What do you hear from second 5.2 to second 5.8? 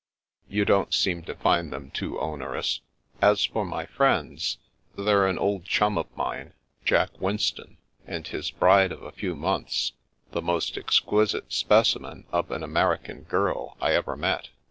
an old